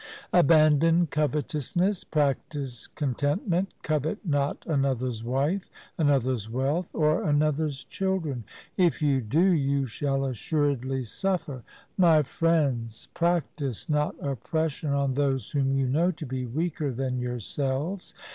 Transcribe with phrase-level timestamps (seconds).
[0.31, 8.43] 4 Abandon covetousness, practise contentment, covet not another's wife, another's wealth, or another's children.
[8.77, 11.61] If you do, you shall assuredly suffer.
[11.99, 18.15] My friends, practise not oppression on those whom you know to be weaker than yourselves.